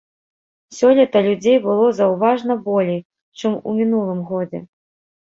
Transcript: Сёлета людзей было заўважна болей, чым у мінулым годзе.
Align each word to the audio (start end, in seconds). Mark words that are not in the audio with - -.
Сёлета 0.77 1.21
людзей 1.27 1.59
было 1.67 1.85
заўважна 2.01 2.59
болей, 2.67 2.99
чым 3.39 3.51
у 3.67 3.79
мінулым 3.81 4.29
годзе. 4.35 4.69